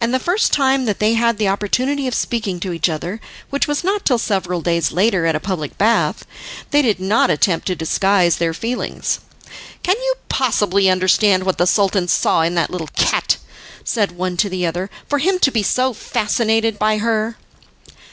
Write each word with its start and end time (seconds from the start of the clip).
And 0.00 0.12
the 0.12 0.18
first 0.18 0.52
time 0.52 0.86
that 0.86 0.98
they 0.98 1.14
had 1.14 1.38
the 1.38 1.46
opportunity 1.46 2.08
of 2.08 2.16
speaking 2.16 2.58
to 2.58 2.72
each 2.72 2.88
other, 2.88 3.20
which 3.48 3.68
was 3.68 3.84
not 3.84 4.04
till 4.04 4.18
several 4.18 4.60
days 4.60 4.90
later 4.90 5.24
at 5.24 5.36
a 5.36 5.38
public 5.38 5.78
bath, 5.78 6.26
they 6.72 6.82
did 6.82 6.98
not 6.98 7.30
attempt 7.30 7.68
to 7.68 7.76
disguise 7.76 8.38
their 8.38 8.52
feelings. 8.52 9.20
"Can 9.84 9.94
you 10.02 10.14
possibly 10.28 10.90
understand 10.90 11.44
what 11.44 11.58
the 11.58 11.64
Sultan 11.68 12.08
saw 12.08 12.42
in 12.42 12.56
that 12.56 12.70
little 12.70 12.90
cat," 12.96 13.36
said 13.84 14.10
one 14.10 14.36
to 14.36 14.48
the 14.48 14.66
other, 14.66 14.90
"for 15.08 15.20
him 15.20 15.38
to 15.38 15.52
be 15.52 15.62
so 15.62 15.92
fascinated 15.92 16.76
by 16.76 16.98
her?" 16.98 17.36